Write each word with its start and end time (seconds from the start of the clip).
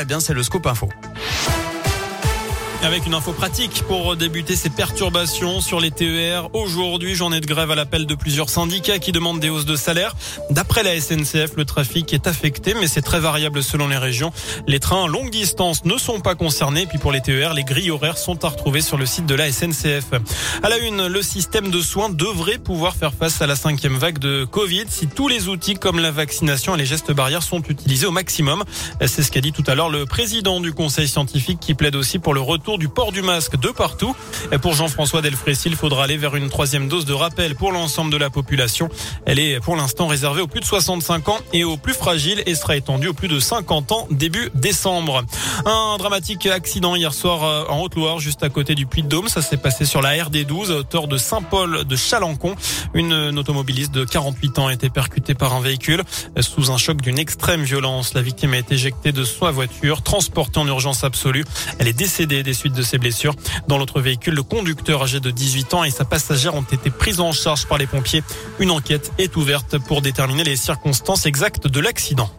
Eh 0.00 0.04
bien, 0.06 0.20
c'est 0.20 0.32
le 0.32 0.42
scoop 0.42 0.66
info. 0.66 0.88
Avec 2.84 3.06
une 3.06 3.14
info 3.14 3.32
pratique 3.32 3.84
pour 3.86 4.16
débuter 4.16 4.56
ces 4.56 4.68
perturbations 4.68 5.60
sur 5.60 5.78
les 5.78 5.92
TER. 5.92 6.52
Aujourd'hui, 6.52 7.14
journée 7.14 7.40
de 7.40 7.46
grève 7.46 7.70
à 7.70 7.76
l'appel 7.76 8.06
de 8.06 8.14
plusieurs 8.16 8.50
syndicats 8.50 8.98
qui 8.98 9.12
demandent 9.12 9.38
des 9.38 9.50
hausses 9.50 9.66
de 9.66 9.76
salaire. 9.76 10.16
D'après 10.50 10.82
la 10.82 11.00
SNCF, 11.00 11.54
le 11.56 11.64
trafic 11.64 12.12
est 12.12 12.26
affecté, 12.26 12.74
mais 12.74 12.88
c'est 12.88 13.00
très 13.00 13.20
variable 13.20 13.62
selon 13.62 13.86
les 13.86 13.98
régions. 13.98 14.32
Les 14.66 14.80
trains 14.80 15.06
longue 15.06 15.30
distance 15.30 15.84
ne 15.84 15.96
sont 15.96 16.18
pas 16.18 16.34
concernés. 16.34 16.86
Puis 16.86 16.98
pour 16.98 17.12
les 17.12 17.20
TER, 17.20 17.54
les 17.54 17.62
grilles 17.62 17.92
horaires 17.92 18.18
sont 18.18 18.44
à 18.44 18.48
retrouver 18.48 18.80
sur 18.80 18.98
le 18.98 19.06
site 19.06 19.26
de 19.26 19.36
la 19.36 19.52
SNCF. 19.52 20.10
À 20.64 20.68
la 20.68 20.78
une, 20.78 21.06
le 21.06 21.22
système 21.22 21.70
de 21.70 21.80
soins 21.80 22.08
devrait 22.08 22.58
pouvoir 22.58 22.96
faire 22.96 23.14
face 23.14 23.40
à 23.40 23.46
la 23.46 23.54
cinquième 23.54 23.96
vague 23.96 24.18
de 24.18 24.44
Covid 24.44 24.86
si 24.88 25.06
tous 25.06 25.28
les 25.28 25.46
outils 25.46 25.74
comme 25.74 26.00
la 26.00 26.10
vaccination 26.10 26.74
et 26.74 26.78
les 26.78 26.86
gestes 26.86 27.12
barrières 27.12 27.44
sont 27.44 27.62
utilisés 27.62 28.06
au 28.06 28.10
maximum. 28.10 28.64
C'est 29.06 29.22
ce 29.22 29.30
qu'a 29.30 29.40
dit 29.40 29.52
tout 29.52 29.64
à 29.68 29.76
l'heure 29.76 29.88
le 29.88 30.04
président 30.04 30.60
du 30.60 30.72
conseil 30.72 31.06
scientifique 31.06 31.60
qui 31.60 31.74
plaide 31.74 31.94
aussi 31.94 32.18
pour 32.18 32.34
le 32.34 32.40
retour 32.40 32.71
du 32.78 32.88
port 32.88 33.12
du 33.12 33.22
masque 33.22 33.56
de 33.56 33.68
partout. 33.68 34.14
Pour 34.60 34.74
Jean-François 34.74 35.22
Delfrécy, 35.22 35.68
il 35.68 35.76
faudra 35.76 36.04
aller 36.04 36.16
vers 36.16 36.36
une 36.36 36.48
troisième 36.48 36.88
dose 36.88 37.04
de 37.04 37.12
rappel 37.12 37.54
pour 37.54 37.72
l'ensemble 37.72 38.10
de 38.10 38.16
la 38.16 38.30
population. 38.30 38.88
Elle 39.26 39.38
est 39.38 39.60
pour 39.60 39.76
l'instant 39.76 40.06
réservée 40.06 40.42
aux 40.42 40.46
plus 40.46 40.60
de 40.60 40.64
65 40.64 41.28
ans 41.28 41.38
et 41.52 41.64
aux 41.64 41.76
plus 41.76 41.94
fragiles 41.94 42.42
et 42.46 42.54
sera 42.54 42.76
étendue 42.76 43.08
aux 43.08 43.14
plus 43.14 43.28
de 43.28 43.38
50 43.40 43.92
ans 43.92 44.06
début 44.10 44.50
décembre. 44.54 45.24
Un 45.64 45.96
dramatique 45.98 46.46
accident 46.46 46.94
hier 46.94 47.14
soir 47.14 47.44
euh, 47.44 47.64
en 47.68 47.80
Haute-Loire, 47.80 48.18
juste 48.18 48.42
à 48.42 48.48
côté 48.48 48.74
du 48.74 48.86
Puy-de-Dôme. 48.86 49.28
Ça 49.28 49.42
s'est 49.42 49.56
passé 49.56 49.84
sur 49.84 50.02
la 50.02 50.14
RD12 50.14 50.72
à 50.72 50.76
hauteur 50.76 51.08
de 51.08 51.16
Saint-Paul 51.16 51.84
de 51.84 51.96
Chalancon. 51.96 52.54
Une 52.94 53.38
automobiliste 53.38 53.92
de 53.92 54.04
48 54.04 54.58
ans 54.58 54.66
a 54.68 54.72
été 54.72 54.90
percutée 54.90 55.34
par 55.34 55.54
un 55.54 55.60
véhicule 55.60 56.02
sous 56.40 56.70
un 56.70 56.78
choc 56.78 57.00
d'une 57.00 57.18
extrême 57.18 57.62
violence. 57.62 58.14
La 58.14 58.22
victime 58.22 58.54
a 58.54 58.58
été 58.58 58.74
éjectée 58.74 59.12
de 59.12 59.24
sa 59.24 59.50
voiture, 59.50 60.02
transportée 60.02 60.58
en 60.58 60.66
urgence 60.66 61.04
absolue. 61.04 61.44
Elle 61.78 61.88
est 61.88 61.92
décédée 61.92 62.42
des 62.42 62.54
de 62.70 62.82
ses 62.82 62.98
blessures. 62.98 63.34
Dans 63.68 63.78
l'autre 63.78 64.00
véhicule, 64.00 64.34
le 64.34 64.42
conducteur 64.42 65.02
âgé 65.02 65.20
de 65.20 65.30
18 65.30 65.74
ans 65.74 65.84
et 65.84 65.90
sa 65.90 66.04
passagère 66.04 66.54
ont 66.54 66.62
été 66.62 66.90
pris 66.90 67.20
en 67.20 67.32
charge 67.32 67.66
par 67.66 67.78
les 67.78 67.86
pompiers. 67.86 68.22
Une 68.58 68.70
enquête 68.70 69.12
est 69.18 69.36
ouverte 69.36 69.78
pour 69.78 70.02
déterminer 70.02 70.44
les 70.44 70.56
circonstances 70.56 71.26
exactes 71.26 71.66
de 71.66 71.80
l'accident. 71.80 72.30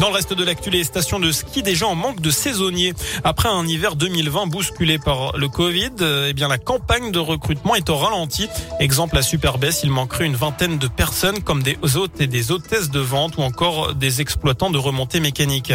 Dans 0.00 0.08
le 0.08 0.14
reste 0.16 0.34
de 0.34 0.44
l'actu, 0.44 0.70
les 0.70 0.82
stations 0.82 1.20
de 1.20 1.30
ski 1.30 1.62
déjà 1.62 1.86
en 1.86 1.94
manque 1.94 2.20
de 2.20 2.30
saisonniers. 2.30 2.94
Après 3.22 3.48
un 3.48 3.64
hiver 3.64 3.94
2020 3.94 4.48
bousculé 4.48 4.98
par 4.98 5.36
le 5.36 5.48
Covid, 5.48 5.92
eh 6.28 6.32
bien 6.32 6.48
la 6.48 6.58
campagne 6.58 7.12
de 7.12 7.20
recrutement 7.20 7.76
est 7.76 7.88
au 7.88 7.96
ralenti. 7.96 8.48
Exemple 8.80 9.16
à 9.16 9.22
Superbès, 9.22 9.82
il 9.84 9.90
manquerait 9.90 10.26
une 10.26 10.34
vingtaine 10.34 10.78
de 10.78 10.88
personnes 10.88 11.42
comme 11.42 11.62
des 11.62 11.78
hôtes 11.94 12.20
et 12.20 12.26
des 12.26 12.50
hôtesses 12.50 12.90
de 12.90 12.98
vente 12.98 13.36
ou 13.36 13.42
encore 13.42 13.94
des 13.94 14.20
exploitants 14.20 14.70
de 14.70 14.78
remontées 14.78 15.20
mécaniques. 15.20 15.72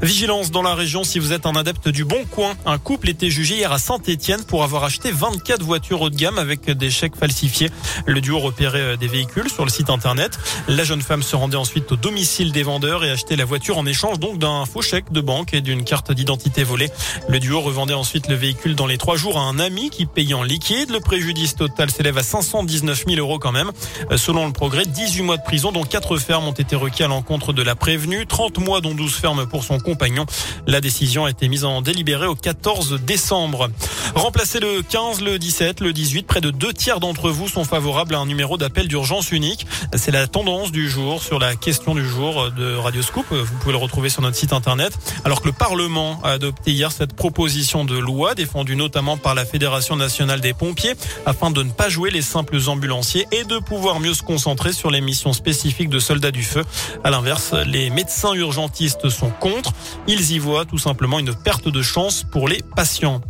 Vigilance 0.00 0.52
dans 0.52 0.62
la 0.62 0.74
région 0.74 1.02
si 1.02 1.18
vous 1.18 1.32
êtes 1.32 1.44
un 1.44 1.56
adepte 1.56 1.88
du 1.88 2.04
bon 2.04 2.24
coin. 2.30 2.54
Un 2.66 2.78
couple 2.78 3.10
était 3.10 3.30
jugé 3.30 3.56
hier 3.56 3.72
à 3.72 3.78
Saint-Etienne 3.78 4.44
pour 4.44 4.62
avoir 4.62 4.84
acheté 4.84 5.10
24 5.10 5.62
voitures 5.62 6.02
haut 6.02 6.10
de 6.10 6.16
gamme 6.16 6.38
avec 6.38 6.70
des 6.70 6.90
chèques 6.90 7.16
falsifiés. 7.16 7.70
Le 8.06 8.20
duo 8.20 8.38
repérait 8.38 8.96
des 8.96 9.08
véhicules 9.08 9.50
sur 9.50 9.64
le 9.64 9.70
site 9.70 9.90
internet. 9.90 10.38
La 10.68 10.84
jeune 10.84 11.02
femme 11.02 11.24
se 11.24 11.34
rendait 11.34 11.56
ensuite 11.56 11.90
au 11.90 11.96
domicile 11.96 12.52
des 12.52 12.62
vendeurs 12.62 13.04
et 13.04 13.10
achetait 13.10 13.34
la 13.34 13.44
voiture 13.44 13.55
en 13.74 13.86
échange 13.86 14.18
donc 14.18 14.38
d'un 14.38 14.64
faux 14.66 14.82
chèque 14.82 15.10
de 15.12 15.20
banque 15.20 15.54
et 15.54 15.60
d'une 15.60 15.82
carte 15.82 16.12
d'identité 16.12 16.62
volée. 16.62 16.90
Le 17.28 17.38
duo 17.38 17.60
revendait 17.60 17.94
ensuite 17.94 18.28
le 18.28 18.34
véhicule 18.34 18.74
dans 18.74 18.86
les 18.86 18.98
trois 18.98 19.16
jours 19.16 19.38
à 19.38 19.42
un 19.42 19.58
ami 19.58 19.90
qui 19.90 20.06
payait 20.06 20.34
en 20.34 20.42
liquide. 20.42 20.90
Le 20.90 21.00
préjudice 21.00 21.56
total 21.56 21.90
s'élève 21.90 22.18
à 22.18 22.22
519 22.22 23.04
000 23.06 23.18
euros 23.18 23.38
quand 23.38 23.52
même. 23.52 23.72
Euh, 24.10 24.16
selon 24.16 24.46
le 24.46 24.52
progrès, 24.52 24.84
18 24.84 25.22
mois 25.22 25.36
de 25.36 25.42
prison 25.42 25.72
dont 25.72 25.84
4 25.84 26.18
fermes 26.18 26.46
ont 26.46 26.52
été 26.52 26.76
requis 26.76 27.02
à 27.02 27.08
l'encontre 27.08 27.52
de 27.52 27.62
la 27.62 27.74
prévenue, 27.74 28.26
30 28.26 28.58
mois 28.58 28.80
dont 28.80 28.94
12 28.94 29.14
fermes 29.14 29.46
pour 29.46 29.64
son 29.64 29.78
compagnon. 29.78 30.26
La 30.66 30.80
décision 30.80 31.24
a 31.24 31.30
été 31.30 31.48
mise 31.48 31.64
en 31.64 31.82
délibéré 31.82 32.26
au 32.26 32.34
14 32.34 33.00
décembre. 33.00 33.70
Remplacer 34.14 34.60
le 34.60 34.82
15, 34.82 35.22
le 35.22 35.38
17, 35.38 35.80
le 35.80 35.92
18, 35.92 36.26
près 36.26 36.40
de 36.40 36.50
deux 36.50 36.72
tiers 36.72 37.00
d'entre 37.00 37.30
vous 37.30 37.48
sont 37.48 37.64
favorables 37.64 38.14
à 38.14 38.18
un 38.18 38.26
numéro 38.26 38.58
d'appel 38.58 38.86
d'urgence 38.86 39.32
unique. 39.32 39.66
C'est 39.94 40.12
la 40.12 40.26
tendance 40.26 40.72
du 40.72 40.88
jour 40.88 41.22
sur 41.22 41.38
la 41.38 41.56
question 41.56 41.94
du 41.94 42.06
jour 42.06 42.50
de 42.52 42.76
Radio 42.76 43.02
Scoop. 43.02 43.26
Vous 43.46 43.58
pouvez 43.58 43.72
le 43.72 43.78
retrouver 43.78 44.08
sur 44.08 44.22
notre 44.22 44.36
site 44.36 44.52
internet. 44.52 44.92
Alors 45.24 45.40
que 45.40 45.46
le 45.46 45.52
Parlement 45.52 46.20
a 46.22 46.30
adopté 46.30 46.72
hier 46.72 46.92
cette 46.92 47.14
proposition 47.14 47.84
de 47.84 47.96
loi 47.96 48.34
défendue 48.34 48.76
notamment 48.76 49.16
par 49.16 49.34
la 49.34 49.44
Fédération 49.44 49.96
nationale 49.96 50.40
des 50.40 50.54
pompiers 50.54 50.94
afin 51.24 51.50
de 51.50 51.62
ne 51.62 51.70
pas 51.70 51.88
jouer 51.88 52.10
les 52.10 52.22
simples 52.22 52.58
ambulanciers 52.68 53.26
et 53.32 53.44
de 53.44 53.58
pouvoir 53.58 54.00
mieux 54.00 54.14
se 54.14 54.22
concentrer 54.22 54.72
sur 54.72 54.90
les 54.90 55.00
missions 55.00 55.32
spécifiques 55.32 55.88
de 55.88 55.98
soldats 55.98 56.30
du 56.30 56.42
feu. 56.42 56.64
À 57.04 57.10
l'inverse, 57.10 57.52
les 57.66 57.90
médecins 57.90 58.34
urgentistes 58.34 59.08
sont 59.08 59.30
contre. 59.30 59.72
Ils 60.06 60.32
y 60.32 60.38
voient 60.38 60.64
tout 60.64 60.78
simplement 60.78 61.18
une 61.18 61.34
perte 61.34 61.68
de 61.68 61.82
chance 61.82 62.24
pour 62.30 62.48
les 62.48 62.62
patients. 62.74 63.20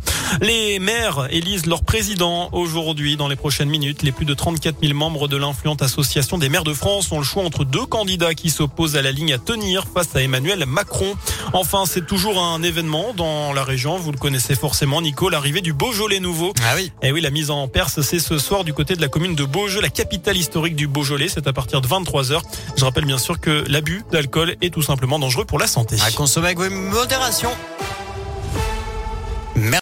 Les 0.41 0.79
maires 0.79 1.27
élisent 1.31 1.65
leur 1.65 1.83
président 1.83 2.49
aujourd'hui. 2.51 3.15
Dans 3.15 3.27
les 3.27 3.35
prochaines 3.35 3.69
minutes, 3.69 4.03
les 4.03 4.11
plus 4.11 4.25
de 4.25 4.33
34 4.33 4.77
000 4.81 4.93
membres 4.93 5.27
de 5.27 5.37
l'influente 5.37 5.81
association 5.81 6.37
des 6.37 6.49
maires 6.49 6.63
de 6.63 6.73
France 6.73 7.11
ont 7.11 7.19
le 7.19 7.23
choix 7.23 7.43
entre 7.43 7.63
deux 7.63 7.85
candidats 7.85 8.33
qui 8.33 8.49
s'opposent 8.49 8.95
à 8.95 9.01
la 9.01 9.11
ligne 9.11 9.33
à 9.33 9.37
tenir 9.37 9.85
face 9.85 10.06
à 10.15 10.21
Emmanuel 10.21 10.65
Macron. 10.65 11.15
Enfin, 11.53 11.83
c'est 11.85 12.05
toujours 12.05 12.41
un 12.41 12.61
événement 12.63 13.13
dans 13.13 13.53
la 13.53 13.63
région. 13.63 13.97
Vous 13.97 14.11
le 14.11 14.17
connaissez 14.17 14.55
forcément, 14.55 15.01
Nico, 15.01 15.29
l'arrivée 15.29 15.61
du 15.61 15.73
Beaujolais 15.73 16.19
nouveau. 16.19 16.53
Ah 16.63 16.73
oui. 16.75 16.91
Et 17.01 17.07
eh 17.07 17.11
oui, 17.11 17.21
la 17.21 17.29
mise 17.29 17.49
en 17.49 17.67
Perse, 17.67 18.01
c'est 18.01 18.19
ce 18.19 18.37
soir 18.37 18.63
du 18.63 18.73
côté 18.73 18.95
de 18.95 19.01
la 19.01 19.07
commune 19.07 19.35
de 19.35 19.43
Beaujeu, 19.43 19.81
la 19.81 19.89
capitale 19.89 20.37
historique 20.37 20.75
du 20.75 20.87
Beaujolais. 20.87 21.27
C'est 21.29 21.47
à 21.47 21.53
partir 21.53 21.81
de 21.81 21.87
23 21.87 22.23
h 22.23 22.41
Je 22.75 22.85
rappelle 22.85 23.05
bien 23.05 23.17
sûr 23.17 23.39
que 23.39 23.63
l'abus 23.67 24.03
d'alcool 24.11 24.55
est 24.61 24.73
tout 24.73 24.81
simplement 24.81 25.19
dangereux 25.19 25.45
pour 25.45 25.59
la 25.59 25.67
santé. 25.67 25.97
À 26.05 26.11
consommer 26.11 26.47
avec 26.47 26.59
modération. 26.71 27.49